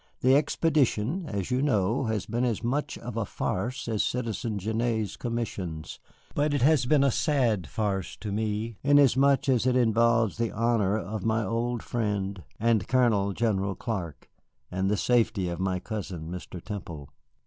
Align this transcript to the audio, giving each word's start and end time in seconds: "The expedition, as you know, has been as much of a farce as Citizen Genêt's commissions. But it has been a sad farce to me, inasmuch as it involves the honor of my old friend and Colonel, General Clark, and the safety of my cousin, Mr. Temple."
"The 0.21 0.35
expedition, 0.35 1.27
as 1.27 1.51
you 1.51 1.61
know, 1.61 2.05
has 2.05 2.25
been 2.25 2.43
as 2.43 2.63
much 2.63 2.97
of 2.97 3.15
a 3.15 3.23
farce 3.23 3.87
as 3.87 4.01
Citizen 4.03 4.57
Genêt's 4.57 5.15
commissions. 5.15 5.99
But 6.33 6.55
it 6.55 6.63
has 6.63 6.87
been 6.87 7.03
a 7.03 7.11
sad 7.11 7.67
farce 7.67 8.15
to 8.21 8.31
me, 8.31 8.77
inasmuch 8.81 9.47
as 9.47 9.67
it 9.67 9.75
involves 9.75 10.37
the 10.37 10.53
honor 10.53 10.97
of 10.97 11.23
my 11.23 11.45
old 11.45 11.83
friend 11.83 12.41
and 12.59 12.87
Colonel, 12.87 13.31
General 13.33 13.75
Clark, 13.75 14.27
and 14.71 14.89
the 14.89 14.97
safety 14.97 15.49
of 15.49 15.59
my 15.59 15.77
cousin, 15.79 16.31
Mr. 16.31 16.59
Temple." 16.59 17.11